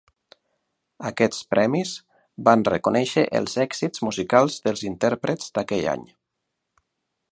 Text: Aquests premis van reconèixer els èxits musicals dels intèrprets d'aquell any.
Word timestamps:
Aquests 1.09 1.41
premis 1.55 1.91
van 2.49 2.65
reconèixer 2.69 3.27
els 3.41 3.55
èxits 3.67 4.05
musicals 4.09 4.57
dels 4.65 4.85
intèrprets 4.93 5.55
d'aquell 5.59 5.87
any. 5.97 6.03